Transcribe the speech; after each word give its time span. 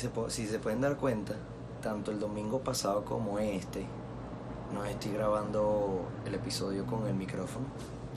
se, 0.00 0.10
si 0.28 0.46
se 0.46 0.58
pueden 0.58 0.80
dar 0.80 0.96
cuenta, 0.96 1.34
tanto 1.82 2.10
el 2.10 2.18
domingo 2.18 2.60
pasado 2.60 3.04
como 3.04 3.38
este, 3.38 3.84
no 4.72 4.84
estoy 4.84 5.12
grabando 5.12 6.06
el 6.24 6.34
episodio 6.34 6.86
con 6.86 7.06
el 7.06 7.14
micrófono. 7.14 7.66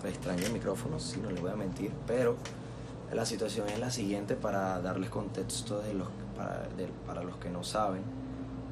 Extraño 0.04 0.46
el 0.46 0.54
micrófono, 0.54 1.00
si 1.00 1.20
no 1.20 1.30
les 1.32 1.42
voy 1.42 1.52
a 1.52 1.56
mentir, 1.56 1.92
pero 2.08 2.36
la 3.14 3.26
situación 3.26 3.70
es 3.70 3.80
la 3.80 3.90
siguiente 3.90 4.36
para 4.36 4.82
darles 4.82 5.09
contexto 5.09 5.80
de 5.80 5.94
los, 5.94 6.08
para, 6.36 6.68
para 7.06 7.23
los 7.23 7.38
que 7.38 7.50
no 7.50 7.64
saben. 7.64 8.02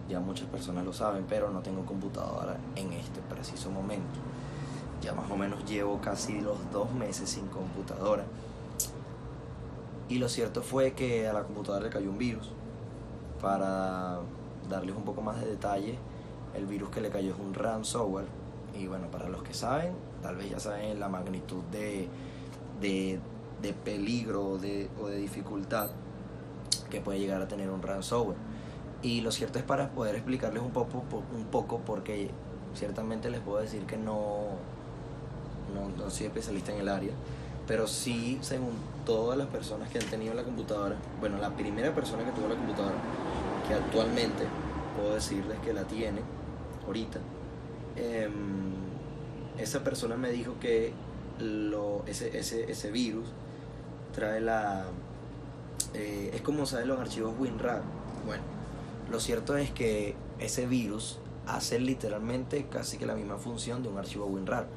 Ya 0.10 0.20
muchas 0.20 0.48
personas 0.48 0.84
lo 0.86 0.94
saben, 0.94 1.26
pero 1.28 1.50
no 1.52 1.62
tengo 1.62 1.86
computadora 1.86 2.58
en 2.76 2.92
este 2.94 3.22
preciso 3.22 3.72
momento. 3.72 4.20
Ya 5.02 5.14
más 5.14 5.30
o 5.32 5.38
menos 5.38 5.64
llevo 5.66 6.00
casi 6.02 6.42
los 6.42 6.58
dos 6.72 6.92
meses 6.94 7.30
sin 7.30 7.48
computadora. 7.48 8.26
Y 10.10 10.18
lo 10.18 10.28
cierto 10.28 10.62
fue 10.62 10.94
que 10.94 11.28
a 11.28 11.34
la 11.34 11.44
computadora 11.44 11.86
le 11.86 11.90
cayó 11.90 12.10
un 12.10 12.18
virus. 12.18 12.52
Para 13.42 14.20
darles 14.70 14.96
un 14.96 15.04
poco 15.04 15.22
más 15.22 15.40
de 15.42 15.48
detalle, 15.48 15.98
el 16.56 16.66
virus 16.66 16.90
que 16.90 17.02
le 17.02 17.10
cayó 17.10 17.34
es 17.34 17.40
un 17.40 17.54
ransomware. 17.54 18.28
Y 18.78 18.88
bueno, 18.88 19.08
para 19.08 19.28
los 19.30 19.44
que 19.44 19.54
saben, 19.54 19.94
tal 20.22 20.36
vez 20.36 20.50
ya 20.50 20.60
saben 20.60 21.00
la 21.00 21.10
magnitud 21.10 21.64
de, 21.72 22.08
de, 22.80 23.20
de 23.62 23.74
peligro 23.74 24.58
de, 24.58 24.90
o 25.02 25.08
de 25.08 25.18
dificultad 25.18 25.90
que 26.90 27.02
puede 27.02 27.20
llegar 27.20 27.42
a 27.42 27.48
tener 27.48 27.70
un 27.70 27.82
ransomware. 27.82 28.38
Y 29.02 29.22
lo 29.22 29.32
cierto 29.32 29.58
es 29.58 29.66
para 29.66 29.90
poder 29.90 30.16
explicarles 30.16 30.62
un 30.62 30.72
poco, 30.72 31.04
un 31.36 31.46
poco 31.46 31.80
porque 31.80 32.30
ciertamente 32.76 33.30
les 33.30 33.40
puedo 33.42 33.60
decir 33.60 33.86
que 33.86 33.98
no, 33.98 34.46
no, 35.74 35.90
no 35.98 36.10
soy 36.10 36.28
especialista 36.28 36.72
en 36.72 36.80
el 36.80 36.90
área, 36.90 37.12
pero 37.68 37.88
sí, 37.88 38.38
según 38.42 38.72
todas 39.06 39.38
las 39.38 39.48
personas 39.48 39.90
que 39.90 40.00
han 40.00 40.06
tenido 40.06 40.34
la 40.34 40.44
computadora, 40.44 40.96
bueno, 41.20 41.38
la 41.38 41.50
primera 41.50 41.94
persona 41.94 42.24
que 42.24 42.32
tuvo 42.32 42.48
la 42.48 42.56
computadora, 42.56 42.96
actualmente 43.74 44.46
puedo 44.96 45.16
decirles 45.16 45.58
que 45.60 45.74
la 45.74 45.84
tiene 45.84 46.22
ahorita, 46.86 47.20
em, 47.96 48.72
esa 49.58 49.84
persona 49.84 50.18
me 50.18 50.32
dijo 50.32 50.56
que 50.60 50.94
lo, 51.40 52.04
ese, 52.08 52.38
ese, 52.38 52.72
ese 52.72 52.92
virus 52.92 53.28
trae 54.14 54.42
la... 54.42 54.86
Eh, 55.94 56.32
es 56.34 56.42
como 56.42 56.66
saben 56.66 56.88
los 56.88 57.00
archivos 57.00 57.34
WinRAR. 57.38 57.82
Bueno, 58.26 58.44
lo 59.10 59.20
cierto 59.20 59.58
es 59.58 59.72
que 59.72 60.16
ese 60.40 60.66
virus 60.66 61.20
hace 61.48 61.80
literalmente 61.80 62.66
casi 62.68 62.98
que 62.98 63.06
la 63.06 63.16
misma 63.16 63.38
función 63.38 63.84
de 63.84 63.90
un 63.90 63.98
archivo 63.98 64.26
WinRAR. 64.26 64.68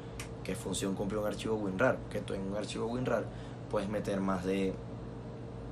¿Qué 0.43 0.55
función 0.55 0.95
cumple 0.95 1.17
un 1.17 1.25
archivo 1.25 1.55
WinRAR? 1.55 1.97
Que 2.09 2.19
tú 2.19 2.33
en 2.33 2.41
un 2.41 2.55
archivo 2.55 2.87
WinRAR 2.87 3.25
puedes 3.71 3.89
meter 3.89 4.19
más 4.19 4.45
de, 4.45 4.73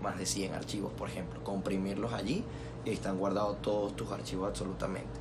más 0.02 0.18
de 0.18 0.26
100 0.26 0.54
archivos, 0.54 0.92
por 0.94 1.10
ejemplo, 1.10 1.44
comprimirlos 1.44 2.14
allí 2.14 2.44
y 2.86 2.92
están 2.92 3.18
guardados 3.18 3.62
todos 3.62 3.96
tus 3.96 4.12
archivos 4.12 4.50
absolutamente. 4.50 5.20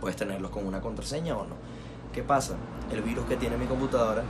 Puedes 0.00 0.16
tenerlos 0.16 0.50
con 0.50 0.66
una 0.66 0.80
contraseña 0.80 1.36
o 1.36 1.44
no. 1.44 1.54
¿Qué 2.12 2.22
pasa? 2.22 2.56
El 2.90 3.02
virus 3.02 3.24
que 3.26 3.36
tiene 3.36 3.56
mi 3.56 3.66
computadora 3.66 4.22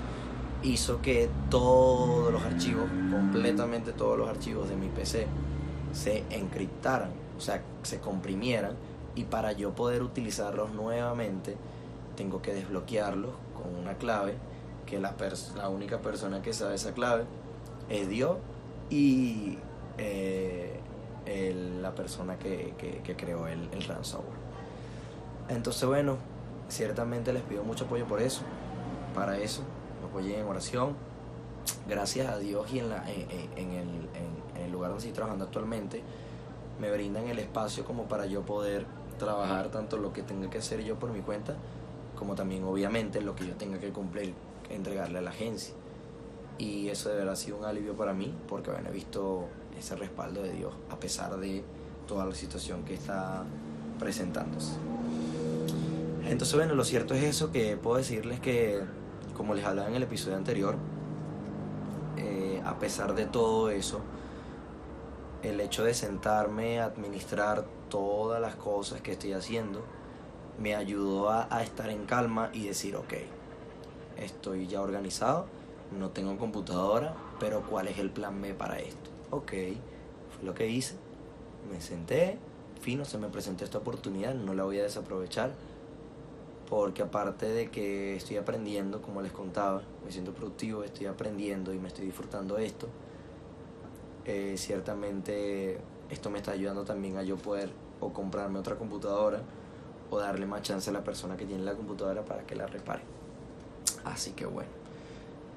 hizo 0.63 1.01
que 1.03 1.29
todos 1.51 2.33
los 2.33 2.43
archivos, 2.43 2.89
completamente 3.11 3.93
todos 3.93 4.19
los 4.19 4.29
archivos 4.29 4.69
de 4.69 4.77
mi 4.77 4.89
PC, 4.89 5.27
se 5.93 6.25
encriptaran, 6.31 7.11
o 7.37 7.41
sea, 7.41 7.63
se 7.83 8.01
comprimieran 8.01 8.77
y 9.15 9.25
para 9.25 9.53
yo 9.53 9.73
poder 9.75 10.03
utilizarlos 10.03 10.73
nuevamente 10.73 11.57
tengo 12.17 12.41
que 12.41 12.55
desbloquearlos 12.55 13.33
con 13.55 13.75
una 13.75 13.95
clave 13.95 14.35
que 14.87 14.99
la, 14.99 15.15
la 15.57 15.69
única 15.69 16.01
persona 16.01 16.43
que 16.43 16.53
sabe 16.53 16.75
esa 16.75 16.93
clave 16.93 17.25
es 17.89 18.09
Dios 18.09 18.37
y 18.91 19.59
eh, 19.99 20.81
la 21.27 21.95
persona 21.95 22.39
que, 22.39 22.75
que, 22.79 23.17
creó 23.17 23.47
el, 23.47 23.69
el 23.73 23.83
ransomware. 23.85 24.37
Entonces 25.49 25.87
bueno, 25.89 26.17
ciertamente 26.69 27.33
les 27.33 27.43
pido 27.43 27.65
mucho 27.65 27.85
apoyo 27.85 28.07
por 28.07 28.21
eso, 28.21 28.43
para 29.15 29.39
eso 29.39 29.63
apoyen 30.05 30.41
en 30.41 30.47
oración. 30.47 30.95
Gracias 31.89 32.29
a 32.29 32.39
Dios 32.39 32.73
y 32.73 32.81
en, 32.81 32.89
la, 32.91 33.05
en, 33.09 33.71
el, 33.71 34.09
en, 34.57 34.63
el 34.65 34.73
lugar 34.73 34.91
donde 34.91 34.99
estoy 34.99 35.13
trabajando 35.15 35.45
actualmente, 35.45 36.03
me 36.81 36.91
brindan 36.91 37.29
el 37.29 37.39
espacio 37.39 37.85
como 37.85 38.05
para 38.05 38.27
yo 38.27 38.43
poder 38.43 38.87
trabajar 39.19 39.71
tanto 39.71 39.97
lo 39.97 40.13
que 40.13 40.23
tenga 40.23 40.51
que 40.51 40.59
hacer 40.59 40.83
yo 40.83 40.99
por 40.99 41.11
mi 41.11 41.21
cuenta, 41.21 41.57
como 42.17 42.35
también 42.35 42.65
obviamente 42.65 43.21
lo 43.21 43.35
que 43.37 43.47
yo 43.47 43.55
tenga 43.55 43.79
que 43.79 43.91
cumplir, 43.91 44.35
entregarle 44.71 45.19
a 45.19 45.23
la 45.23 45.31
agencia. 45.31 45.75
Y 46.59 46.89
eso 46.89 47.09
de 47.09 47.17
verdad 47.17 47.33
ha 47.33 47.37
sido 47.37 47.59
un 47.59 47.65
alivio 47.65 47.95
para 47.95 48.13
mí, 48.13 48.35
porque 48.49 48.71
bueno, 48.71 48.89
he 48.89 48.93
visto 48.93 49.47
ese 49.79 49.97
respaldo 49.97 50.43
de 50.43 50.53
Dios 50.53 50.73
a 50.91 50.97
pesar 50.99 51.37
de 51.39 51.65
toda 52.07 52.27
la 52.27 52.35
situación 52.35 52.85
que 52.85 52.95
está 52.95 53.45
presentándose. 53.99 54.73
Entonces, 56.25 56.55
bueno, 56.57 56.75
lo 56.75 56.85
cierto 56.85 57.15
es 57.15 57.23
eso, 57.25 57.51
que 57.51 57.77
puedo 57.77 57.97
decirles 57.97 58.41
que 58.41 58.83
como 59.37 59.55
les 59.55 59.65
hablaba 59.65 59.89
en 59.89 59.95
el 59.95 60.03
episodio 60.05 60.37
anterior, 60.37 60.77
eh, 62.17 62.63
a 62.65 62.79
pesar 62.79 63.15
de 63.15 63.27
todo 63.27 63.71
eso, 63.71 64.01
el 65.43 65.61
hecho 65.61 65.85
de 65.85 65.95
sentarme 65.95 66.81
a 66.81 66.85
administrar 66.85 67.65
todas 67.89 68.41
las 68.41 68.55
cosas 68.55 69.01
que 69.01 69.13
estoy 69.13 69.33
haciendo, 69.33 69.83
me 70.59 70.77
ayudó 70.77 71.31
a, 71.31 71.63
estar 71.63 71.91
en 71.91 72.05
calma 72.05 72.51
y 72.53 72.67
decir, 72.67 72.95
ok, 72.95 73.15
estoy 74.17 74.67
ya 74.67 74.81
organizado, 74.81 75.47
no 75.99 76.11
tengo 76.11 76.37
computadora, 76.39 77.15
pero 77.41 77.63
¿cuál 77.63 77.89
es 77.89 77.99
el 77.99 78.11
plan 78.11 78.41
B 78.41 78.55
para 78.55 78.79
esto? 78.79 79.11
Ok, 79.33 79.51
fue 79.51 80.45
lo 80.45 80.53
que 80.53 80.69
hice, 80.69 80.95
me 81.73 81.81
senté, 81.81 82.37
fino, 82.83 83.07
se 83.07 83.17
me 83.17 83.29
presentó 83.29 83.65
esta 83.65 83.79
oportunidad, 83.79 84.35
no 84.35 84.53
la 84.53 84.65
voy 84.65 84.79
a 84.79 84.83
desaprovechar 84.83 85.53
porque 86.69 87.03
aparte 87.03 87.49
de 87.49 87.71
que 87.71 88.15
estoy 88.15 88.37
aprendiendo, 88.37 89.01
como 89.01 89.23
les 89.23 89.33
contaba, 89.33 89.81
me 90.05 90.13
siento 90.13 90.35
productivo, 90.35 90.85
estoy 90.85 91.07
aprendiendo 91.07 91.73
y 91.73 91.79
me 91.79 91.89
estoy 91.89 92.05
disfrutando 92.05 92.59
esto, 92.59 92.89
eh, 94.27 94.55
ciertamente 94.59 95.79
esto 96.11 96.29
me 96.29 96.37
está 96.39 96.53
ayudando 96.53 96.85
también 96.85 97.17
a 97.17 97.23
yo 97.23 97.37
poder 97.37 97.71
o 98.01 98.13
comprarme 98.13 98.59
otra 98.59 98.77
computadora 98.77 99.41
o 100.11 100.19
darle 100.19 100.45
más 100.45 100.61
chance 100.61 100.91
a 100.91 100.93
la 100.93 101.03
persona 101.03 101.39
que 101.39 101.47
tiene 101.47 101.63
la 101.63 101.73
computadora 101.73 102.23
para 102.23 102.45
que 102.45 102.55
la 102.55 102.67
repare. 102.67 103.03
Así 104.05 104.33
que 104.33 104.45
bueno, 104.45 104.71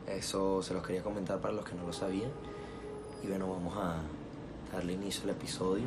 eso 0.07 0.61
se 0.63 0.73
los 0.73 0.81
quería 0.81 1.03
comentar 1.03 1.41
para 1.41 1.53
los 1.53 1.65
que 1.65 1.75
no 1.75 1.85
lo 1.85 1.91
sabían. 1.91 2.31
Y 3.23 3.27
bueno, 3.27 3.47
vamos 3.49 3.75
a 3.77 3.97
darle 4.73 4.93
inicio 4.93 5.23
al 5.23 5.31
episodio. 5.31 5.85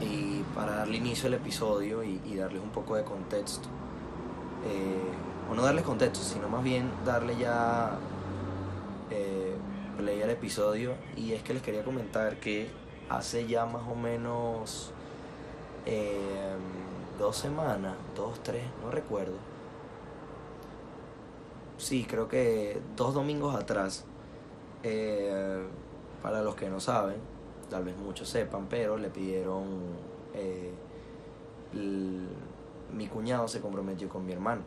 Y 0.00 0.42
para 0.54 0.76
darle 0.76 0.96
inicio 0.98 1.28
al 1.28 1.34
episodio 1.34 2.02
y, 2.02 2.36
darles 2.36 2.62
un 2.62 2.70
poco 2.70 2.96
de 2.96 3.04
contexto, 3.04 3.68
eh, 4.66 5.50
o 5.50 5.54
no 5.54 5.62
darle 5.62 5.82
contexto, 5.82 6.24
sino 6.24 6.48
más 6.48 6.62
bien 6.62 6.90
darle 7.04 7.36
ya 7.36 7.98
eh, 9.10 9.54
play 9.96 10.22
al 10.22 10.30
episodio. 10.30 10.94
Y 11.16 11.32
es 11.32 11.42
que 11.42 11.54
les 11.54 11.62
quería 11.62 11.84
comentar 11.84 12.38
que 12.38 12.70
hace 13.08 13.46
ya 13.46 13.66
más 13.66 13.82
o 13.88 13.94
menos 13.94 14.92
eh, 15.86 16.56
dos 17.18 17.36
semanas, 17.36 17.94
dos, 18.16 18.42
tres, 18.42 18.64
no 18.82 18.90
recuerdo. 18.90 19.36
Sí, 21.78 22.06
creo 22.08 22.28
que 22.28 22.80
dos 22.96 23.14
domingos 23.14 23.56
atrás, 23.56 24.04
eh, 24.82 25.66
para 26.22 26.42
los 26.42 26.54
que 26.54 26.68
no 26.70 26.80
saben, 26.80 27.16
tal 27.68 27.84
vez 27.84 27.96
muchos 27.96 28.28
sepan, 28.28 28.66
pero 28.68 28.96
le 28.96 29.10
pidieron 29.10 30.12
mi 32.92 33.06
cuñado 33.06 33.48
se 33.48 33.60
comprometió 33.60 34.08
con 34.08 34.24
mi 34.24 34.32
hermano. 34.32 34.62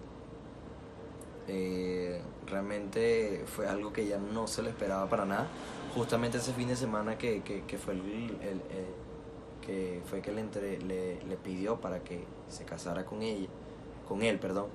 Eh, 1.48 2.22
realmente 2.48 3.44
fue 3.46 3.68
algo 3.68 3.94
que 3.94 4.07
ya 4.07 4.18
no 4.18 4.48
se 4.48 4.63
le 4.63 4.69
esperaba 4.69 5.07
para 5.10 5.25
nada. 5.25 5.48
Justamente 5.94 6.40
ese 6.40 6.54
fin 6.54 6.68
de 6.68 6.75
semana 6.75 7.18
que, 7.18 7.42
fue 7.78 7.94
el, 7.94 8.02
que 9.62 10.02
fue 10.06 10.22
que 10.22 10.31
le, 10.31 10.42
entre, 10.42 10.80
le, 10.80 11.38
pidió 11.44 11.80
para 11.80 12.04
que 12.04 12.25
se 12.50 12.66
casara 12.66 13.06
con 13.06 13.22
ella, 13.22 13.48
con 14.07 14.22
él, 14.24 14.40
perdón. 14.40 14.68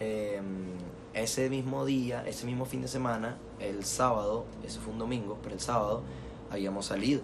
Em, 0.00 0.74
ese 1.14 1.48
mismo 1.48 1.84
día, 1.84 2.24
ese 2.26 2.44
mismo 2.46 2.64
fin 2.64 2.82
de 2.82 2.88
semana, 2.88 3.38
el 3.60 3.84
sábado, 3.84 4.44
ese 4.64 4.80
fue 4.80 4.92
un 4.92 4.98
domingo, 4.98 5.38
pero 5.42 5.54
el 5.54 5.60
sábado 5.60 6.02
habíamos 6.50 6.86
salido. 6.86 7.22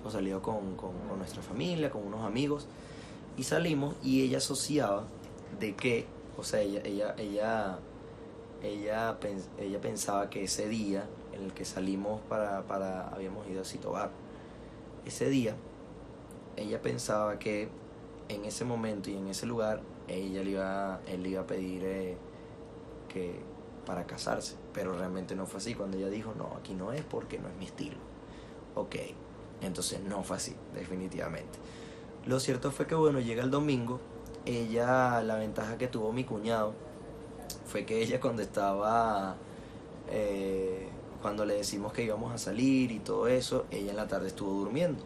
Hemos 0.00 0.12
salido 0.12 0.42
con, 0.42 0.76
con 0.76 0.92
nuestra 1.18 1.42
familia, 1.42 1.90
con 1.90 2.06
unos 2.06 2.24
amigos 2.24 2.66
y 3.36 3.44
salimos 3.44 3.94
y 4.02 4.22
ella 4.22 4.38
asociaba 4.38 5.04
de 5.58 5.74
que, 5.74 6.06
o 6.36 6.44
sea, 6.44 6.60
ella, 6.60 6.82
ella, 6.84 7.14
ella, 7.16 7.78
ella, 8.62 9.16
ella 9.58 9.80
pensaba 9.80 10.28
que 10.30 10.44
ese 10.44 10.68
día 10.68 11.06
en 11.32 11.44
el 11.44 11.52
que 11.54 11.64
salimos 11.64 12.20
para, 12.28 12.62
para 12.66 13.08
habíamos 13.08 13.48
ido 13.48 13.62
a 13.62 13.64
Citobar, 13.64 14.10
ese 15.06 15.30
día, 15.30 15.56
ella 16.56 16.82
pensaba 16.82 17.38
que 17.38 17.68
en 18.30 18.44
ese 18.44 18.64
momento 18.64 19.10
y 19.10 19.16
en 19.16 19.28
ese 19.28 19.46
lugar, 19.46 19.82
ella 20.08 20.42
le 20.42 20.50
iba, 20.50 21.00
él 21.06 21.22
le 21.22 21.30
iba 21.30 21.42
a 21.42 21.46
pedir 21.46 21.82
eh, 21.84 22.16
que, 23.08 23.40
para 23.84 24.06
casarse, 24.06 24.54
pero 24.72 24.96
realmente 24.96 25.34
no 25.34 25.46
fue 25.46 25.58
así. 25.58 25.74
Cuando 25.74 25.96
ella 25.96 26.08
dijo, 26.08 26.32
no, 26.36 26.56
aquí 26.56 26.74
no 26.74 26.92
es 26.92 27.02
porque 27.02 27.38
no 27.38 27.48
es 27.48 27.56
mi 27.56 27.66
estilo. 27.66 27.96
Ok, 28.74 28.96
entonces 29.62 30.00
no 30.00 30.22
fue 30.22 30.36
así, 30.36 30.54
definitivamente. 30.74 31.58
Lo 32.24 32.38
cierto 32.38 32.70
fue 32.70 32.86
que, 32.86 32.94
bueno, 32.94 33.20
llega 33.20 33.42
el 33.42 33.50
domingo, 33.50 34.00
ella, 34.46 35.22
la 35.22 35.36
ventaja 35.36 35.76
que 35.76 35.88
tuvo 35.88 36.12
mi 36.12 36.24
cuñado, 36.24 36.74
fue 37.66 37.84
que 37.84 38.00
ella 38.00 38.20
cuando 38.20 38.42
estaba, 38.42 39.36
eh, 40.08 40.88
cuando 41.20 41.44
le 41.44 41.54
decimos 41.54 41.92
que 41.92 42.04
íbamos 42.04 42.32
a 42.32 42.38
salir 42.38 42.92
y 42.92 43.00
todo 43.00 43.26
eso, 43.26 43.66
ella 43.70 43.90
en 43.90 43.96
la 43.96 44.06
tarde 44.06 44.28
estuvo 44.28 44.52
durmiendo. 44.52 45.02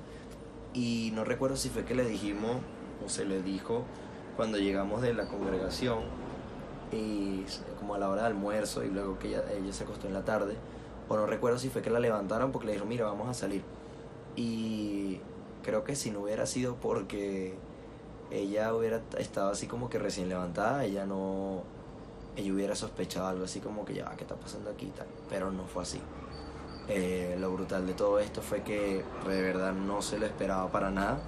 Y 0.74 1.12
no 1.14 1.24
recuerdo 1.24 1.56
si 1.56 1.70
fue 1.70 1.84
que 1.84 1.94
le 1.94 2.04
dijimos 2.04 2.56
se 3.08 3.24
le 3.24 3.42
dijo 3.42 3.82
cuando 4.36 4.58
llegamos 4.58 5.02
de 5.02 5.14
la 5.14 5.26
congregación 5.26 6.00
y 6.92 7.44
como 7.78 7.94
a 7.94 7.98
la 7.98 8.08
hora 8.08 8.22
de 8.22 8.28
almuerzo 8.28 8.84
y 8.84 8.88
luego 8.88 9.18
que 9.18 9.28
ella, 9.28 9.44
ella 9.52 9.72
se 9.72 9.84
acostó 9.84 10.06
en 10.06 10.14
la 10.14 10.24
tarde, 10.24 10.56
o 11.08 11.16
no 11.16 11.26
recuerdo 11.26 11.58
si 11.58 11.68
fue 11.68 11.82
que 11.82 11.90
la 11.90 12.00
levantaron 12.00 12.52
porque 12.52 12.66
le 12.66 12.72
dijeron, 12.72 12.88
mira, 12.88 13.04
vamos 13.04 13.28
a 13.28 13.34
salir. 13.34 13.62
Y 14.36 15.20
creo 15.62 15.84
que 15.84 15.96
si 15.96 16.10
no 16.10 16.20
hubiera 16.20 16.46
sido 16.46 16.76
porque 16.76 17.54
ella 18.30 18.74
hubiera 18.74 19.00
estado 19.18 19.50
así 19.50 19.66
como 19.66 19.90
que 19.90 19.98
recién 19.98 20.28
levantada, 20.28 20.84
ella 20.84 21.06
no, 21.06 21.62
ella 22.36 22.52
hubiera 22.52 22.74
sospechado 22.74 23.28
algo 23.28 23.44
así 23.44 23.60
como 23.60 23.84
que 23.84 23.94
ya, 23.94 24.10
¿qué 24.16 24.24
está 24.24 24.34
pasando 24.34 24.70
aquí 24.70 24.86
tal? 24.96 25.06
Pero 25.28 25.50
no 25.50 25.64
fue 25.66 25.82
así. 25.82 26.00
Eh, 26.88 27.36
lo 27.38 27.50
brutal 27.50 27.86
de 27.86 27.94
todo 27.94 28.18
esto 28.18 28.42
fue 28.42 28.62
que 28.62 29.02
de 29.26 29.42
verdad 29.42 29.72
no 29.72 30.02
se 30.02 30.18
lo 30.18 30.26
esperaba 30.26 30.70
para 30.70 30.90
nada. 30.90 31.20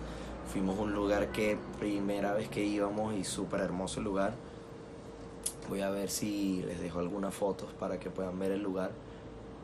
Fuimos 0.53 0.79
a 0.79 0.83
un 0.83 0.95
lugar 0.95 1.33
que 1.33 1.59
primera 1.79 2.33
vez 2.33 2.49
que 2.49 2.65
íbamos 2.65 3.15
y 3.15 3.25
súper 3.25 3.61
hermoso 3.61 4.01
lugar. 4.01 4.35
Voy 5.69 5.81
a 5.81 5.91
ver 5.91 6.09
si 6.09 6.63
les 6.63 6.81
dejo 6.81 7.01
algunas 7.01 7.35
fotos 7.35 7.73
para 7.79 7.99
que 7.99 8.11
puedan 8.11 8.39
ver 8.39 8.53
el 8.53 8.63
lugar, 8.63 8.93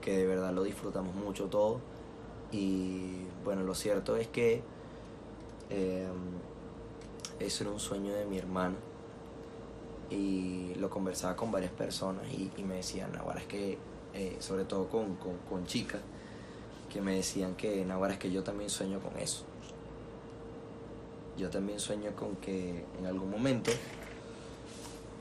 que 0.00 0.16
de 0.16 0.26
verdad 0.26 0.52
lo 0.52 0.64
disfrutamos 0.64 1.14
mucho 1.14 1.46
todo. 1.46 1.80
Y 2.50 3.24
bueno, 3.44 3.62
lo 3.62 3.74
cierto 3.74 4.16
es 4.16 4.26
que 4.26 4.62
eh, 5.70 6.08
eso 7.38 7.64
era 7.64 7.72
un 7.72 7.80
sueño 7.80 8.12
de 8.12 8.26
mi 8.26 8.38
hermana 8.38 8.76
y 10.10 10.74
lo 10.74 10.90
conversaba 10.90 11.36
con 11.36 11.50
varias 11.50 11.72
personas 11.72 12.26
y, 12.30 12.50
me 12.64 12.76
decían, 12.76 13.16
ahora 13.16 13.40
es 13.40 13.46
que, 13.46 13.78
eh, 14.14 14.36
sobre 14.40 14.64
todo 14.64 14.88
con, 14.88 15.16
con, 15.16 15.64
chicas, 15.66 16.00
que 16.92 17.00
me 17.00 17.14
decían 17.14 17.54
que 17.54 17.86
ahora 17.90 18.14
es 18.14 18.18
que 18.18 18.30
yo 18.30 18.42
también 18.42 18.68
sueño 18.68 19.00
con 19.00 19.16
eso. 19.18 19.44
Yo 21.36 21.50
también 21.50 21.80
sueño 21.80 22.14
con 22.14 22.36
que 22.36 22.84
en 22.98 23.06
algún 23.06 23.30
momento 23.30 23.70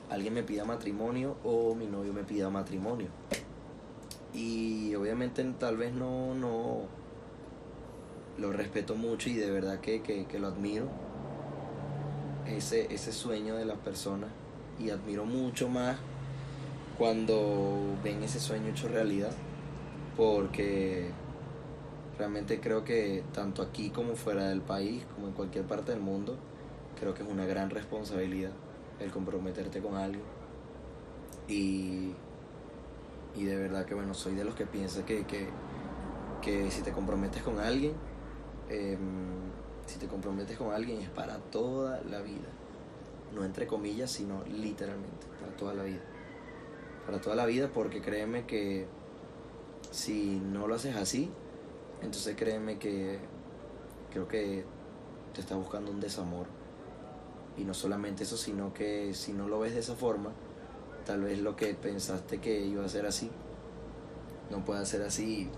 alguien 0.09 0.33
me 0.33 0.43
pida 0.43 0.65
matrimonio 0.65 1.37
o 1.43 1.73
mi 1.73 1.87
novio 1.87 2.13
me 2.13 2.23
pida 2.23 2.49
matrimonio. 2.49 3.07
Y 4.33 4.93
obviamente 4.95 5.43
tal 5.59 5.77
vez 5.77 5.93
no, 5.93 6.33
no 6.33 6.81
lo 8.37 8.51
respeto 8.51 8.95
mucho 8.95 9.29
y 9.29 9.33
de 9.35 9.51
verdad 9.51 9.79
que, 9.79 10.01
que 10.01 10.39
lo 10.39 10.47
admiro. 10.47 10.87
Ese, 12.45 12.93
ese 12.93 13.13
sueño 13.13 13.55
de 13.55 13.65
las 13.65 13.77
personas 13.77 14.29
y 14.79 14.89
admiro 14.89 15.25
mucho 15.25 15.69
más 15.69 15.97
cuando 16.97 17.97
ven 18.03 18.21
ese 18.23 18.39
sueño 18.39 18.69
hecho 18.69 18.87
realidad, 18.87 19.31
porque 20.17 21.09
realmente 22.17 22.59
creo 22.59 22.83
que 22.83 23.23
tanto 23.33 23.61
aquí 23.61 23.89
como 23.89 24.15
fuera 24.15 24.49
del 24.49 24.61
país, 24.61 25.05
como 25.15 25.27
en 25.27 25.33
cualquier 25.33 25.65
parte 25.65 25.91
del 25.91 26.01
mundo, 26.01 26.37
creo 26.99 27.13
que 27.13 27.23
es 27.23 27.29
una 27.29 27.45
gran 27.45 27.69
responsabilidad 27.69 28.51
el 28.99 29.11
comprometerte 29.11 29.81
con 29.81 29.95
alguien. 29.95 30.23
Y, 31.47 32.13
y 33.35 33.43
de 33.45 33.55
verdad 33.55 33.85
que 33.85 33.95
bueno, 33.95 34.13
soy 34.13 34.35
de 34.35 34.43
los 34.43 34.55
que 34.55 34.65
piensa 34.65 35.05
que, 35.05 35.25
que, 35.25 35.47
que 36.41 36.69
si 36.69 36.81
te 36.81 36.91
comprometes 36.91 37.41
con 37.41 37.59
alguien, 37.59 37.93
em, 38.69 38.99
si 39.87 39.97
te 39.97 40.07
comprometes 40.07 40.57
con 40.57 40.71
alguien 40.71 41.01
es 41.01 41.09
para 41.09 41.37
toda 41.37 42.01
la 42.03 42.21
vida 42.21 42.61
no 43.33 43.45
entre 43.45 43.67
comillas, 43.67 44.11
sino 44.11 44.43
literalmente, 44.45 45.27
para 45.39 45.55
toda 45.55 45.73
la 45.73 45.83
vida. 45.83 46.01
Para 47.05 47.19
toda 47.19 47.35
la 47.35 47.45
vida, 47.45 47.69
porque 47.73 48.01
créeme 48.01 48.45
que 48.45 48.87
si 49.91 50.39
no 50.39 50.67
lo 50.67 50.75
haces 50.75 50.95
así, 50.95 51.31
entonces 52.01 52.35
créeme 52.35 52.77
que 52.77 53.19
creo 54.11 54.27
que 54.27 54.65
te 55.33 55.41
está 55.41 55.55
buscando 55.55 55.91
un 55.91 55.99
desamor. 55.99 56.47
Y 57.57 57.63
no 57.63 57.73
solamente 57.73 58.23
eso, 58.23 58.37
sino 58.37 58.73
que 58.73 59.13
si 59.13 59.33
no 59.33 59.47
lo 59.47 59.59
ves 59.59 59.73
de 59.73 59.79
esa 59.79 59.95
forma, 59.95 60.31
tal 61.05 61.21
vez 61.21 61.39
lo 61.39 61.55
que 61.55 61.73
pensaste 61.73 62.39
que 62.39 62.61
iba 62.61 62.85
a 62.85 62.89
ser 62.89 63.05
así, 63.05 63.29
no 64.49 64.63
puede 64.63 64.85
ser 64.85 65.01
así. 65.01 65.49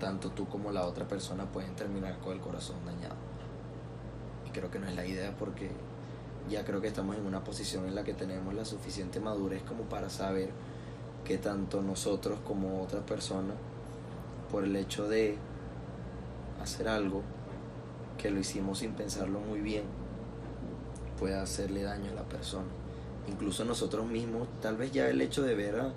Tanto 0.00 0.30
tú 0.30 0.46
como 0.48 0.72
la 0.72 0.86
otra 0.86 1.06
persona 1.06 1.50
pueden 1.50 1.74
terminar 1.76 2.18
con 2.18 2.32
el 2.32 2.40
corazón 2.40 2.84
dañado. 2.84 3.16
Y 4.46 4.50
creo 4.50 4.70
que 4.70 4.78
no 4.78 4.88
es 4.88 4.94
la 4.94 5.06
idea 5.06 5.34
porque 5.36 5.70
ya 6.48 6.64
creo 6.64 6.80
que 6.80 6.88
estamos 6.88 7.16
en 7.16 7.26
una 7.26 7.42
posición 7.42 7.86
en 7.86 7.94
la 7.94 8.04
que 8.04 8.12
tenemos 8.12 8.52
la 8.54 8.64
suficiente 8.64 9.20
madurez 9.20 9.62
como 9.62 9.84
para 9.84 10.10
saber 10.10 10.50
que 11.24 11.38
tanto 11.38 11.80
nosotros 11.80 12.38
como 12.44 12.82
otra 12.82 13.00
persona, 13.06 13.54
por 14.54 14.62
el 14.62 14.76
hecho 14.76 15.08
de 15.08 15.36
hacer 16.62 16.86
algo 16.86 17.22
que 18.16 18.30
lo 18.30 18.38
hicimos 18.38 18.78
sin 18.78 18.92
pensarlo 18.92 19.40
muy 19.40 19.58
bien, 19.58 19.82
puede 21.18 21.34
hacerle 21.34 21.82
daño 21.82 22.12
a 22.12 22.14
la 22.14 22.22
persona. 22.22 22.68
Incluso 23.26 23.64
nosotros 23.64 24.06
mismos, 24.06 24.46
tal 24.62 24.76
vez 24.76 24.92
ya 24.92 25.08
el 25.08 25.20
hecho 25.20 25.42
de 25.42 25.56
ver 25.56 25.80
a, 25.80 25.92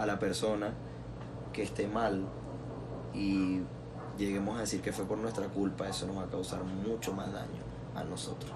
a 0.00 0.06
la 0.06 0.18
persona 0.18 0.72
que 1.52 1.62
esté 1.62 1.86
mal 1.86 2.24
y 3.12 3.60
lleguemos 4.16 4.56
a 4.56 4.60
decir 4.60 4.80
que 4.80 4.90
fue 4.90 5.04
por 5.04 5.18
nuestra 5.18 5.46
culpa, 5.48 5.86
eso 5.86 6.06
nos 6.06 6.16
va 6.16 6.22
a 6.22 6.30
causar 6.30 6.64
mucho 6.64 7.12
más 7.12 7.30
daño 7.30 7.60
a 7.94 8.04
nosotros. 8.04 8.52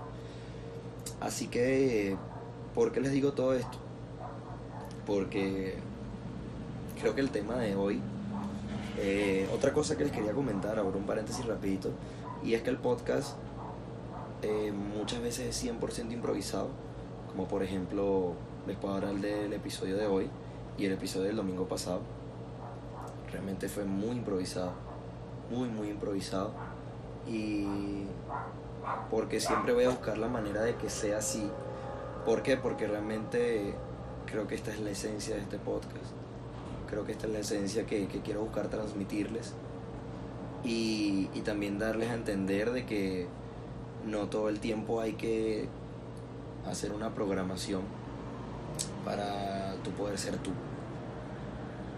Así 1.21 1.49
que, 1.49 2.17
¿por 2.75 2.91
qué 2.91 3.03
les 3.03 3.13
digo 3.13 3.35
todo 3.35 3.53
esto? 3.53 3.77
Porque 5.07 5.75
creo 6.99 7.15
que 7.15 7.21
el 7.21 7.29
tema 7.29 7.57
de 7.57 7.77
hoy, 7.77 8.01
eh, 9.05 9.49
otra 9.53 9.73
cosa 9.73 9.97
que 9.97 10.05
les 10.05 10.13
quería 10.13 10.33
comentar, 10.33 10.79
ahora 10.79 10.97
un 10.97 11.07
paréntesis 11.07 11.45
rapidito, 11.45 11.91
y 12.45 12.55
es 12.55 12.63
que 12.63 12.71
el 12.71 12.77
podcast 12.77 13.37
eh, 14.43 14.71
muchas 14.71 15.21
veces 15.21 15.49
es 15.49 15.71
100% 15.73 16.13
improvisado, 16.13 16.69
como 17.29 17.49
por 17.49 17.65
ejemplo 17.65 18.35
les 18.65 18.77
puedo 18.77 18.95
hablar 18.95 19.15
del 19.17 19.53
episodio 19.53 19.97
de 19.97 20.07
hoy 20.07 20.31
y 20.79 20.87
el 20.87 20.93
episodio 20.93 21.27
del 21.27 21.37
domingo 21.37 21.67
pasado. 21.67 22.01
Realmente 23.33 23.69
fue 23.69 23.85
muy 23.85 24.17
improvisado, 24.17 24.71
muy, 25.51 25.69
muy 25.69 25.89
improvisado. 25.89 26.53
Y 27.27 28.05
porque 29.11 29.41
siempre 29.41 29.73
voy 29.73 29.85
a 29.85 29.89
buscar 29.89 30.17
la 30.17 30.29
manera 30.29 30.63
de 30.63 30.77
que 30.77 30.89
sea 30.89 31.19
así. 31.19 31.51
¿Por 32.25 32.43
qué? 32.43 32.57
Porque 32.57 32.87
realmente 32.87 33.75
creo 34.27 34.47
que 34.47 34.55
esta 34.55 34.71
es 34.71 34.79
la 34.79 34.91
esencia 34.91 35.35
de 35.35 35.43
este 35.43 35.59
podcast. 35.59 36.22
Creo 36.93 37.07
que 37.07 37.13
esta 37.13 37.27
es 37.27 37.33
la 37.33 37.39
esencia 37.39 37.87
que, 37.87 38.07
quiero 38.23 38.43
buscar 38.43 38.69
transmitirles. 38.69 39.55
Y, 40.63 41.25
también 41.43 41.79
darles 41.79 42.11
a 42.11 42.15
entender 42.15 42.71
de 42.71 42.85
que 42.85 43.29
no 44.05 44.29
todo 44.29 44.51
el 44.51 44.61
tiempo 44.61 45.01
hay 45.01 45.15
que 45.15 45.69
hacer 46.67 46.93
una 46.93 47.15
programación 47.15 47.81
para 49.07 49.75
tu 49.83 49.91
poder 49.93 50.19
ser 50.19 50.37
tú. 50.37 50.51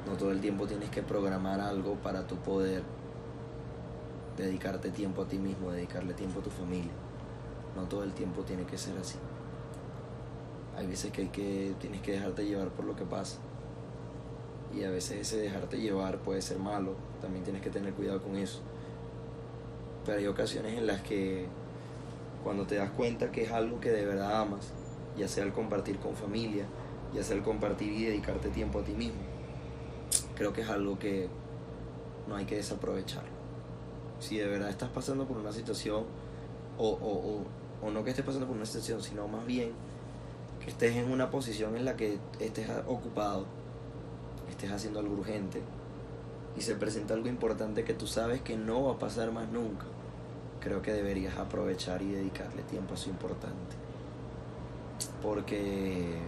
No 0.08 0.16
todo 0.16 0.30
el 0.30 0.40
tiempo 0.40 0.64
tienes 0.68 0.90
que 0.90 1.02
programar 1.02 1.60
algo 1.60 1.96
para 1.96 2.28
tu 2.28 2.36
poder 2.36 2.84
dedicarte 4.36 4.90
tiempo 4.90 5.22
a 5.22 5.26
ti 5.26 5.38
mismo, 5.38 5.72
dedicarle 5.72 6.14
tiempo 6.14 6.38
a 6.38 6.42
tu 6.44 6.50
familia. 6.50 6.92
No 7.74 7.82
todo 7.88 8.04
el 8.04 8.12
tiempo 8.12 8.42
tiene 8.42 8.64
que 8.64 8.78
ser 8.78 8.96
así. 8.98 9.18
Hay 10.76 10.86
veces 10.86 11.10
que, 11.10 11.22
hay 11.22 11.28
que 11.30 11.74
tienes 11.80 12.00
que 12.00 12.12
dejarte 12.12 12.46
llevar 12.46 12.68
por 12.68 12.84
lo 12.84 12.94
que 12.94 13.04
pasa. 13.04 13.40
Y 14.76 14.84
a 14.84 14.90
veces 14.90 15.20
ese 15.20 15.38
dejarte 15.38 15.78
llevar 15.78 16.18
puede 16.18 16.42
ser 16.42 16.58
malo. 16.58 16.94
También 17.20 17.44
tienes 17.44 17.62
que 17.62 17.70
tener 17.70 17.92
cuidado 17.94 18.22
con 18.22 18.36
eso. 18.36 18.60
Pero 20.04 20.18
hay 20.18 20.26
ocasiones 20.26 20.76
en 20.76 20.86
las 20.86 21.00
que 21.02 21.46
cuando 22.42 22.66
te 22.66 22.74
das 22.76 22.90
cuenta 22.90 23.30
que 23.30 23.44
es 23.44 23.52
algo 23.52 23.80
que 23.80 23.90
de 23.90 24.04
verdad 24.04 24.40
amas, 24.40 24.72
ya 25.16 25.28
sea 25.28 25.44
el 25.44 25.52
compartir 25.52 25.98
con 25.98 26.14
familia, 26.14 26.66
ya 27.14 27.22
sea 27.22 27.36
el 27.36 27.42
compartir 27.42 27.92
y 27.92 28.04
dedicarte 28.04 28.48
tiempo 28.50 28.80
a 28.80 28.84
ti 28.84 28.92
mismo, 28.92 29.20
creo 30.34 30.52
que 30.52 30.60
es 30.60 30.68
algo 30.68 30.98
que 30.98 31.28
no 32.28 32.36
hay 32.36 32.44
que 32.44 32.56
desaprovechar 32.56 33.24
si 34.24 34.38
de 34.38 34.46
verdad 34.46 34.70
estás 34.70 34.88
pasando 34.88 35.26
por 35.26 35.36
una 35.36 35.52
situación, 35.52 36.04
o, 36.78 36.88
o, 36.88 37.86
o, 37.86 37.90
no 37.90 38.02
que 38.04 38.10
estés 38.10 38.24
pasando 38.24 38.46
por 38.46 38.56
una 38.56 38.66
situación, 38.66 39.02
sino 39.02 39.28
más 39.28 39.44
bien 39.46 39.72
que 40.62 40.70
estés 40.70 40.96
en 40.96 41.10
una 41.10 41.30
posición 41.30 41.76
en 41.76 41.84
la 41.84 41.96
que 41.96 42.18
estés 42.40 42.68
ocupado, 42.86 43.46
estés 44.50 44.70
haciendo 44.70 45.00
algo 45.00 45.14
urgente, 45.14 45.62
y 46.56 46.60
se 46.60 46.74
presenta 46.76 47.14
algo 47.14 47.28
importante 47.28 47.84
que 47.84 47.94
tú 47.94 48.06
sabes 48.06 48.40
que 48.42 48.56
no 48.56 48.84
va 48.84 48.92
a 48.92 48.98
pasar 48.98 49.32
más 49.32 49.48
nunca, 49.50 49.86
creo 50.60 50.82
que 50.82 50.92
deberías 50.92 51.36
aprovechar 51.36 52.02
y 52.02 52.12
dedicarle 52.12 52.62
tiempo 52.62 52.92
a 52.92 52.96
eso 52.96 53.10
importante. 53.10 53.76
Porque 55.22 56.20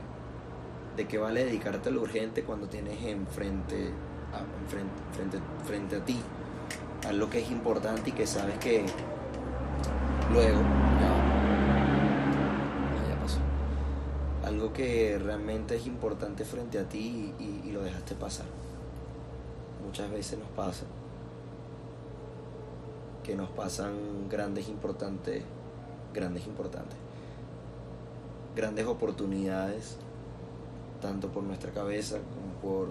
¿De 0.96 1.06
qué 1.06 1.18
vale 1.18 1.44
dedicarte 1.44 1.90
a 1.90 1.92
lo 1.92 2.00
urgente 2.00 2.42
cuando 2.42 2.68
tienes 2.68 3.02
enfrente 3.04 3.90
a, 4.32 4.40
enfrente, 4.62 4.94
frente, 5.12 5.38
frente 5.66 5.96
a 5.96 6.04
ti 6.04 6.18
a 7.06 7.12
lo 7.12 7.28
que 7.28 7.40
es 7.40 7.50
importante 7.50 8.08
y 8.08 8.12
que 8.14 8.26
sabes 8.26 8.56
que 8.58 8.86
luego 10.32 10.58
ya 10.62 11.25
que 14.72 15.18
realmente 15.18 15.76
es 15.76 15.86
importante 15.86 16.44
frente 16.44 16.78
a 16.78 16.88
ti 16.88 17.34
y, 17.38 17.68
y 17.68 17.72
lo 17.72 17.82
dejaste 17.82 18.14
pasar. 18.14 18.46
Muchas 19.84 20.10
veces 20.10 20.38
nos 20.38 20.48
pasa 20.48 20.84
que 23.22 23.34
nos 23.34 23.50
pasan 23.50 24.28
grandes 24.28 24.68
importantes 24.68 25.42
grandes 26.14 26.46
importantes 26.46 26.96
grandes 28.54 28.86
oportunidades 28.86 29.96
tanto 31.02 31.28
por 31.28 31.42
nuestra 31.42 31.72
cabeza 31.72 32.18
como 32.18 32.54
por 32.62 32.88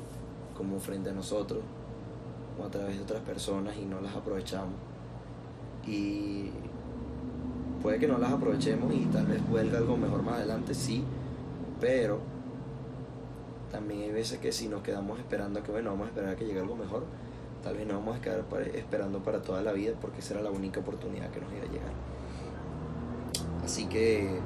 como 0.56 0.80
frente 0.80 1.10
a 1.10 1.14
nosotros 1.14 1.60
o 2.60 2.66
a 2.66 2.70
través 2.70 2.98
de 2.98 3.04
otras 3.04 3.22
personas 3.22 3.76
y 3.78 3.86
no 3.86 4.00
las 4.02 4.16
aprovechamos. 4.16 4.76
Y 5.86 6.50
puede 7.82 8.00
que 8.00 8.08
no 8.08 8.18
las 8.18 8.32
aprovechemos 8.32 8.94
y 8.94 9.06
tal 9.06 9.26
vez 9.28 9.48
vuelva 9.48 9.78
algo 9.78 9.98
mejor 9.98 10.24
más 10.24 10.36
adelante 10.36 10.74
sí 10.74 11.04
pero 11.86 12.20
también 13.72 14.02
hay 14.02 14.12
veces 14.12 14.40
que 14.40 14.52
si 14.52 14.68
nos 14.68 14.82
quedamos 14.82 15.20
esperando 15.20 15.62
que 15.62 15.72
bueno 15.72 15.92
vamos 15.92 16.08
a 16.08 16.10
esperar 16.10 16.32
a 16.32 16.36
que 16.36 16.44
llegue 16.44 16.60
algo 16.60 16.76
mejor 16.76 17.04
tal 17.64 17.78
vez 17.78 17.86
no 17.86 17.94
vamos 17.94 18.18
a 18.18 18.22
quedar 18.22 18.44
esperando 18.74 19.22
para 19.22 19.44
toda 19.44 19.62
la 19.62 19.72
vida 19.72 19.94
porque 20.02 20.18
esa 20.18 20.34
era 20.34 20.42
la 20.42 20.50
única 20.50 20.80
oportunidad 20.80 21.30
que 21.30 21.42
nos 21.42 21.54
iba 21.54 21.62
a 21.62 21.68
llegar 21.68 21.92
así 23.64 23.86
que 23.86 24.40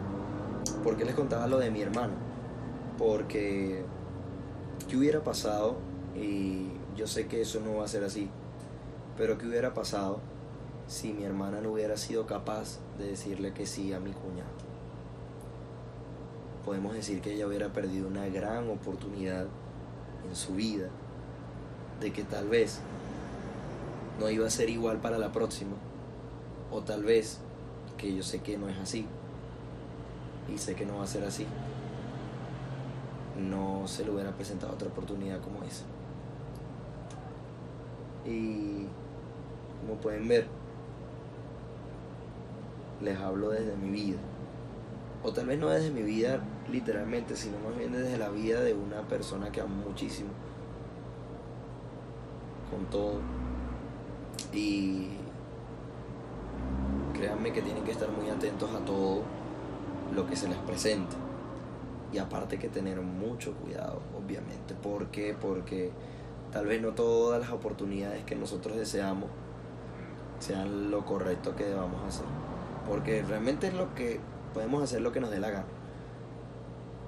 ¿por 0.83 0.97
qué 0.97 1.05
les 1.05 1.15
contaba 1.15 1.47
lo 1.47 1.59
de 1.59 1.71
mi 1.71 1.81
hermano? 1.81 2.11
porque 2.97 3.85
¿qué 4.89 4.97
hubiera 4.97 5.23
pasado? 5.23 5.77
Y 6.17 6.67
yo 6.97 7.07
sé 7.07 7.27
que 7.27 7.39
eso 7.39 7.61
no 7.61 7.77
va 7.77 7.85
a 7.85 7.87
ser 7.87 8.03
así, 8.03 8.29
pero 9.17 9.37
¿qué 9.37 9.47
hubiera 9.47 9.73
pasado 9.73 10.19
si 10.87 11.13
mi 11.13 11.23
hermana 11.23 11.61
no 11.61 11.71
hubiera 11.71 11.95
sido 11.95 12.25
capaz 12.25 12.79
de 12.97 13.07
decirle 13.07 13.53
que 13.53 13.65
sí 13.65 13.93
a 13.93 14.01
mi 14.01 14.11
cuñado? 14.11 14.68
Podemos 16.65 16.93
decir 16.93 17.21
que 17.21 17.33
ella 17.33 17.47
hubiera 17.47 17.69
perdido 17.69 18.07
una 18.07 18.27
gran 18.27 18.69
oportunidad 18.69 19.47
en 20.27 20.35
su 20.35 20.55
vida, 20.55 20.89
de 21.99 22.11
que 22.11 22.23
tal 22.23 22.47
vez 22.47 22.79
no 24.19 24.29
iba 24.29 24.45
a 24.45 24.49
ser 24.49 24.69
igual 24.69 24.97
para 24.97 25.17
la 25.17 25.31
próxima, 25.31 25.75
o 26.71 26.81
tal 26.81 27.03
vez, 27.03 27.39
que 27.97 28.15
yo 28.15 28.23
sé 28.23 28.39
que 28.39 28.57
no 28.57 28.69
es 28.69 28.77
así, 28.77 29.05
y 30.53 30.57
sé 30.57 30.75
que 30.75 30.85
no 30.85 30.97
va 30.97 31.03
a 31.03 31.07
ser 31.07 31.23
así, 31.23 31.45
no 33.39 33.87
se 33.87 34.03
le 34.03 34.11
hubiera 34.11 34.31
presentado 34.31 34.73
otra 34.73 34.89
oportunidad 34.89 35.41
como 35.41 35.63
esa. 35.63 35.83
Y 38.25 38.85
como 39.81 39.99
pueden 40.01 40.27
ver, 40.27 40.47
les 43.01 43.17
hablo 43.17 43.49
desde 43.49 43.75
mi 43.77 43.89
vida. 43.89 44.19
O 45.23 45.31
tal 45.31 45.47
vez 45.47 45.59
no 45.59 45.69
desde 45.69 45.91
mi 45.91 46.01
vida 46.01 46.39
literalmente, 46.71 47.35
sino 47.35 47.57
más 47.59 47.77
bien 47.77 47.91
desde 47.91 48.17
la 48.17 48.29
vida 48.29 48.61
de 48.61 48.73
una 48.73 49.01
persona 49.07 49.51
que 49.51 49.61
amo 49.61 49.75
muchísimo. 49.87 50.29
Con 52.71 52.85
todo. 52.85 53.19
Y 54.53 55.09
créanme 57.13 57.51
que 57.51 57.61
tienen 57.61 57.83
que 57.83 57.91
estar 57.91 58.09
muy 58.09 58.29
atentos 58.29 58.69
a 58.73 58.79
todo 58.85 59.23
lo 60.15 60.25
que 60.25 60.35
se 60.35 60.47
les 60.47 60.57
presente 60.59 61.15
y 62.11 62.17
aparte 62.17 62.57
que 62.57 62.69
tener 62.69 63.01
mucho 63.01 63.53
cuidado, 63.53 64.01
obviamente. 64.17 64.73
¿Por 64.73 65.07
qué? 65.07 65.35
Porque 65.39 65.91
tal 66.51 66.65
vez 66.65 66.81
no 66.81 66.93
todas 66.93 67.39
las 67.39 67.51
oportunidades 67.51 68.23
que 68.23 68.35
nosotros 68.35 68.77
deseamos 68.77 69.29
sean 70.39 70.89
lo 70.89 71.05
correcto 71.05 71.55
que 71.55 71.65
debamos 71.65 72.03
hacer. 72.07 72.25
Porque 72.87 73.21
realmente 73.21 73.67
es 73.67 73.73
lo 73.73 73.93
que 73.93 74.19
podemos 74.49 74.83
hacer 74.83 75.01
lo 75.01 75.11
que 75.11 75.19
nos 75.19 75.31
dé 75.31 75.39
la 75.39 75.49
gana. 75.49 75.67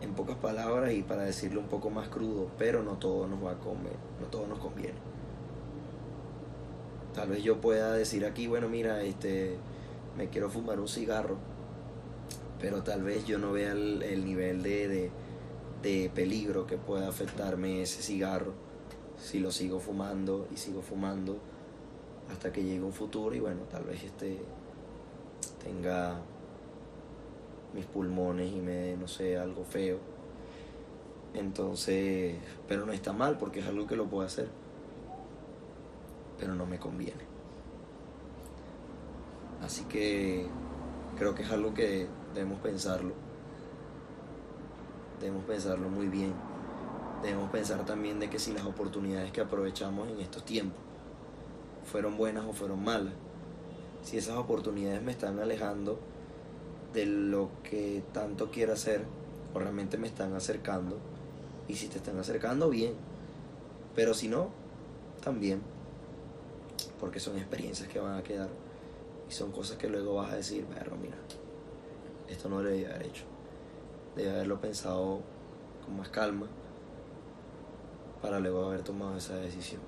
En 0.01 0.13
pocas 0.13 0.38
palabras 0.38 0.93
y 0.93 1.03
para 1.03 1.24
decirlo 1.24 1.60
un 1.60 1.67
poco 1.67 1.89
más 1.89 2.10
crudo, 2.10 2.50
pero 2.57 2.81
no 2.83 2.93
todo 2.93 3.27
nos 3.27 3.43
va 3.43 3.51
a 3.51 3.60
comer, 3.60 3.95
no 4.19 4.27
todo 4.27 4.48
nos 4.48 4.60
conviene. 4.60 4.98
Tal 7.13 7.29
vez 7.29 7.43
yo 7.43 7.62
pueda 7.62 7.93
decir 7.93 8.25
aquí, 8.25 8.48
bueno, 8.48 8.67
mira, 8.69 9.03
este 9.03 9.57
me 10.17 10.29
quiero 10.29 10.50
fumar 10.50 10.79
un 10.79 10.88
cigarro 10.88 11.38
pero 12.62 12.83
tal 12.83 13.01
vez 13.01 13.25
yo 13.25 13.39
no 13.39 13.51
vea 13.51 13.71
el, 13.71 14.24
nivel 14.24 14.62
de, 14.62 15.12
peligro 16.13 16.67
que 16.67 16.77
pueda 16.77 17.10
afectarme 17.10 17.81
ese 17.81 18.03
cigarro 18.03 18.53
si 19.19 19.39
lo 19.39 19.51
sigo 19.51 19.79
fumando 19.79 20.48
y 20.53 20.57
sigo 20.57 20.81
fumando 20.81 21.39
hasta 22.31 22.53
que 22.53 22.63
llegue 22.63 22.83
un 22.83 22.93
futuro 22.93 23.36
y 23.36 23.39
bueno, 23.39 23.62
tal 23.63 23.83
vez 23.83 24.03
este 24.03 24.38
tenga 25.63 26.21
mis 27.74 27.86
pulmones 27.86 28.51
y 28.51 28.60
me 28.60 28.96
no 28.98 29.08
sé, 29.08 29.38
algo 29.38 29.63
feo. 29.63 30.00
Entonces, 31.34 32.36
pero 32.68 32.86
no 32.86 32.92
está 32.92 33.13
mal 33.13 33.38
porque 33.38 33.60
es 33.60 33.68
algo 33.68 33.88
que 33.88 33.96
lo 33.96 34.08
puedo 34.08 34.25
hacer. 34.25 34.50
Pero 36.38 36.56
no 36.56 36.66
me 36.66 36.80
conviene. 36.80 37.24
Así 39.62 39.84
que 39.86 40.48
creo 41.18 41.36
que 41.36 41.44
es 41.44 41.51
algo 41.51 41.74
que 41.74 42.08
debemos 42.34 42.60
pensarlo. 42.60 43.13
Debemos 45.20 45.46
pensarlo 45.46 45.88
muy 45.88 46.08
bien. 46.08 46.34
Debemos 47.22 47.51
pensar 47.51 47.86
también 47.86 48.20
de 48.20 48.30
que 48.30 48.40
si 48.40 48.51
las 48.51 48.66
oportunidades 48.66 49.32
que 49.32 49.42
aprovechamos 49.42 50.10
en 50.10 50.20
estos 50.20 50.44
tiempos 50.44 50.80
fueron 51.86 52.18
buenas 52.18 52.46
o 52.46 52.54
fueron 52.54 52.84
malas, 52.84 53.13
si 54.01 54.18
esas 54.18 54.38
oportunidades 54.38 55.04
me 55.04 55.12
están 55.12 55.40
alejando 55.40 56.00
de 56.93 57.05
lo 57.05 57.50
que 57.63 58.03
tanto 58.13 58.51
quiero 58.51 58.74
hacer 58.74 59.05
o 59.53 59.60
realmente 59.60 59.98
me 59.98 60.07
están 60.07 60.33
acercando, 60.33 60.98
y 61.67 61.75
si 61.75 61.88
te 61.88 61.98
están 61.98 62.17
acercando, 62.19 62.69
bien, 62.69 62.93
pero 63.95 64.13
si 64.13 64.27
no, 64.27 64.50
también, 65.24 65.62
porque 67.00 67.19
son 67.19 67.38
experiencias 67.38 67.88
que 67.89 68.00
van 68.00 68.17
a 68.17 68.24
quedar 68.24 68.50
y 69.29 69.33
son 69.33 69.51
cosas 69.51 69.77
que 69.77 69.88
luego 69.88 70.15
vas 70.15 70.33
a 70.33 70.36
decir, 70.36 70.65
pero 70.74 70.95
mira, 70.98 71.15
esto 72.29 72.50
no 72.50 72.62
lo 72.62 72.69
debía 72.69 72.89
haber 72.89 73.07
hecho. 73.07 73.24
Debía 74.15 74.33
haberlo 74.33 74.60
pensado 74.60 75.21
con 75.86 75.98
más 75.98 76.10
calma 76.10 76.48
para 78.21 78.39
luego 78.39 78.65
haber 78.65 78.83
tomado 78.83 79.17
esa 79.17 79.36
decisión. 79.38 79.81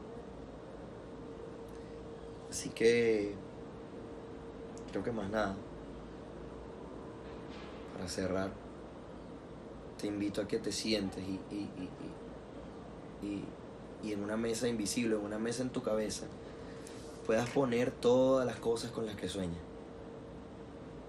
Así 2.49 2.69
que 2.69 3.33
creo 4.91 5.03
que 5.03 5.11
más 5.11 5.29
nada. 5.29 5.55
Para 8.03 8.11
cerrar, 8.11 8.51
te 9.97 10.07
invito 10.07 10.41
a 10.41 10.45
que 10.45 10.59
te 10.59 10.73
sientes 10.73 11.23
y, 11.23 11.39
y, 11.49 11.69
y, 13.21 13.45
y, 14.03 14.11
en 14.11 14.21
una 14.21 14.35
mesa 14.35 14.67
invisible, 14.67 15.15
en 15.15 15.21
una 15.21 15.39
mesa 15.39 15.63
en 15.63 15.69
tu 15.69 15.81
cabeza, 15.81 16.25
puedas 17.25 17.49
poner 17.51 17.91
todas 17.91 18.45
las 18.45 18.57
cosas 18.57 18.91
con 18.91 19.05
las 19.05 19.15
que 19.15 19.29
sueñas 19.29 19.61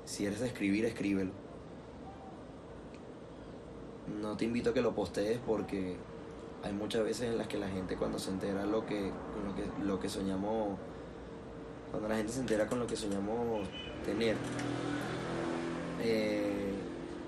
si 0.04 0.24
eres 0.24 0.38
de 0.38 0.46
escribir, 0.46 0.84
escríbelo. 0.84 1.32
No 4.20 4.36
te 4.36 4.44
invito 4.44 4.70
a 4.70 4.72
que 4.72 4.80
lo 4.80 4.94
postees 4.94 5.40
porque 5.44 5.96
hay 6.62 6.72
muchas 6.72 7.02
veces 7.02 7.28
en 7.28 7.38
las 7.38 7.48
que 7.48 7.58
la 7.58 7.66
gente 7.66 7.96
cuando 7.96 8.20
se 8.20 8.30
entera 8.30 8.66
lo 8.66 8.86
que, 8.86 9.10
lo 9.44 9.54
que, 9.56 9.84
lo 9.84 9.98
que 9.98 10.08
soñamos, 10.08 10.78
cuando 11.90 12.08
la 12.08 12.18
gente 12.18 12.32
se 12.32 12.38
entera 12.38 12.68
con 12.68 12.78
lo 12.78 12.86
que 12.86 12.94
soñamos 12.94 13.66
tener, 14.04 14.36
eh, 16.00 16.63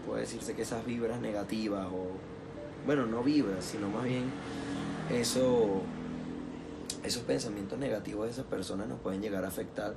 puede 0.07 0.21
decirse 0.21 0.55
que 0.55 0.63
esas 0.63 0.85
vibras 0.87 1.21
negativas 1.21 1.87
o, 1.87 2.07
bueno, 2.87 3.07
no 3.07 3.23
vibras, 3.23 3.65
sino 3.65 3.89
más 3.89 4.05
bien 4.05 4.25
eso, 5.11 5.81
esos 7.05 7.23
pensamientos 7.25 7.79
negativos 7.79 8.27
de 8.27 8.33
esas 8.33 8.47
personas 8.47 8.89
nos 8.89 9.01
pueden 9.01 9.21
llegar 9.21 9.45
a 9.45 9.49
afectar 9.49 9.95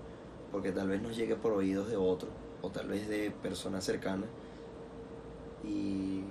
porque 0.52 0.72
tal 0.72 0.88
vez 0.88 1.02
nos 1.02 1.16
llegue 1.16 1.36
por 1.36 1.54
oídos 1.54 1.90
de 1.90 1.98
otros 1.98 2.32
o 2.62 2.70
tal 2.70 2.88
vez 2.88 3.08
de 3.08 3.32
personas 3.32 3.84
cercanas 3.84 4.28
y, 5.64 6.24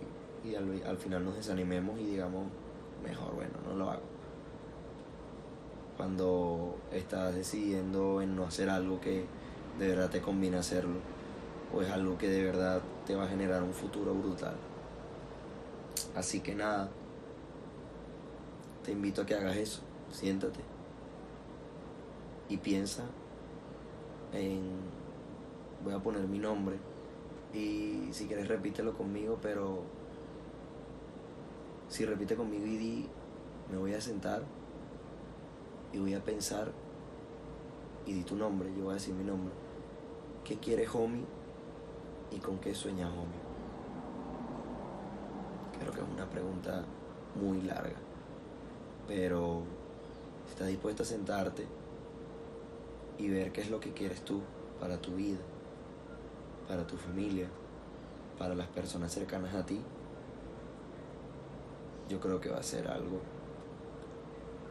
al, 0.87 0.97
final 0.97 1.25
nos 1.25 1.37
desanimemos 1.37 1.99
y 2.00 2.04
digamos, 2.04 2.47
mejor, 3.04 3.35
bueno, 3.35 3.52
no 3.66 3.75
lo 3.75 3.90
hago. 3.90 4.02
Cuando 5.97 6.76
estás 6.92 7.35
decidiendo 7.35 8.23
en 8.23 8.35
no 8.35 8.44
hacer 8.44 8.70
algo 8.70 9.00
que 9.00 9.26
de 9.78 9.88
verdad 9.88 10.11
te 10.11 10.20
conviene 10.20 10.56
hacerlo, 10.56 10.97
o 11.75 11.82
es 11.82 11.90
algo 11.90 12.16
que 12.16 12.28
de 12.28 12.42
verdad 12.42 12.80
te 13.09 13.17
va 13.17 13.25
a 13.25 13.29
generar 13.29 13.62
un 13.62 13.73
futuro 13.73 14.12
brutal. 14.12 14.55
Así 16.15 16.41
que 16.41 16.55
nada, 16.55 16.91
te 18.85 18.93
invito 18.93 19.23
a 19.23 19.27
que 19.27 19.35
hagas 19.35 19.57
eso, 19.57 19.81
siéntate 20.11 20.61
y 22.50 22.59
piensa 22.59 23.05
en 24.35 24.61
voy 25.83 25.95
a 25.95 26.00
poner 26.00 26.21
mi 26.29 26.38
nombre 26.38 26.77
y 27.55 28.09
si 28.12 28.27
quieres 28.27 28.47
repítelo 28.47 28.95
conmigo, 28.95 29.38
pero 29.41 29.85
Si 31.88 32.05
repite 32.05 32.37
conmigo 32.37 32.67
y 32.67 32.77
di, 32.77 33.09
me 33.73 33.79
voy 33.79 33.95
a 33.95 34.00
sentar 34.03 34.43
y 35.95 35.99
voy 35.99 36.12
a 36.12 36.23
pensar 36.23 36.73
y 38.05 38.12
di 38.12 38.23
tu 38.23 38.37
nombre, 38.37 38.69
yo 38.77 38.85
voy 38.85 38.91
a 38.91 38.95
decir 38.95 39.15
mi 39.15 39.25
nombre. 39.25 39.55
¿Qué 40.45 40.59
quiere 40.59 40.87
homie 40.87 41.38
y 42.30 42.38
con 42.38 42.58
qué 42.58 42.75
sueña 42.75 43.08
homie? 43.08 43.49
Creo 45.78 45.92
que 45.92 46.00
es 46.00 46.06
una 46.08 46.28
pregunta 46.28 46.85
muy 47.35 47.62
larga, 47.62 47.97
pero 49.06 49.62
si 50.47 50.52
estás 50.52 50.68
dispuesta 50.68 51.02
a 51.02 51.06
sentarte 51.06 51.66
y 53.18 53.28
ver 53.28 53.52
qué 53.52 53.61
es 53.61 53.70
lo 53.70 53.80
que 53.80 53.92
quieres 53.92 54.25
tú 54.25 54.40
para 54.80 55.00
tu 55.00 55.14
vida, 55.14 55.38
para 56.66 56.87
tu 56.87 56.97
familia, 56.97 57.49
para 58.38 58.54
las 58.54 58.68
personas 58.68 59.12
cercanas 59.12 59.54
a 59.54 59.64
ti, 59.64 59.80
yo 62.08 62.20
creo 62.20 62.40
que 62.40 62.50
va 62.50 62.58
a 62.58 62.62
ser 62.62 62.88
algo 62.88 63.20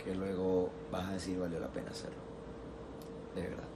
que 0.03 0.15
luego 0.15 0.69
vas 0.91 1.09
a 1.09 1.13
decir 1.13 1.39
valió 1.39 1.59
la 1.59 1.67
pena 1.67 1.91
hacerlo. 1.91 2.17
De 3.35 3.41
verdad. 3.41 3.67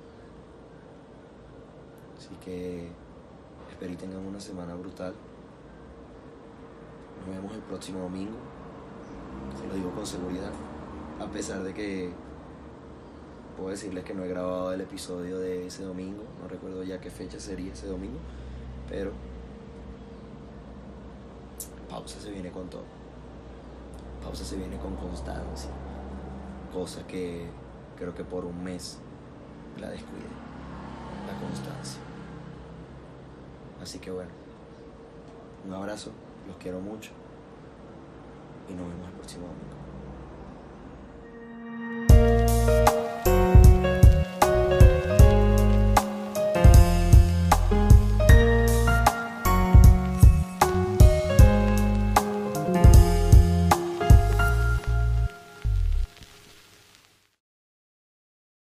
Así 2.18 2.36
que 2.44 2.90
espero 3.72 3.94
y 3.94 3.96
tengan 3.96 4.26
una 4.26 4.40
semana 4.40 4.76
brutal. 4.76 5.14
Nos 7.26 7.36
vemos 7.36 7.54
el 7.54 7.62
próximo 7.62 8.00
domingo. 8.02 8.38
Se 9.60 9.68
lo 9.68 9.74
digo 9.74 9.92
con 9.92 10.06
seguridad. 10.06 10.52
A 11.20 11.26
pesar 11.28 11.64
de 11.64 11.74
que 11.74 12.12
puedo 13.58 13.70
decirles 13.70 14.04
que 14.04 14.14
no 14.14 14.24
he 14.24 14.28
grabado 14.28 14.74
el 14.74 14.82
episodio 14.82 15.40
de 15.40 15.68
ese 15.68 15.84
domingo. 15.84 16.24
No 16.42 16.48
recuerdo 16.48 16.84
ya 16.84 17.00
qué 17.00 17.10
fecha 17.10 17.40
sería 17.40 17.74
ese 17.74 17.88
domingo. 17.88 18.20
Pero 18.90 19.12
pausa 21.90 22.20
se 22.20 22.32
viene 22.32 22.52
con 22.52 22.70
todo. 22.70 22.84
Pausa 24.24 24.44
se 24.44 24.58
viene 24.58 24.78
con 24.78 24.96
constancia. 24.96 25.72
Cosa 26.74 27.06
que 27.08 27.48
creo 27.98 28.14
que 28.14 28.24
por 28.24 28.46
un 28.46 28.64
mes 28.64 29.00
la 29.80 29.90
descuide. 29.90 30.30
La 31.28 31.40
constancia. 31.40 32.11
Así 33.82 34.00
que 34.00 34.12
bueno. 34.12 34.32
Un 35.66 35.74
abrazo. 35.74 36.12
Los 36.48 36.58
quiero 36.58 36.80
mucho. 36.80 37.12
Y 38.70 38.74
nos 38.74 38.88
vemos 38.88 39.08
el 39.08 39.14
próximo 39.14 39.48
domingo. 39.48 39.81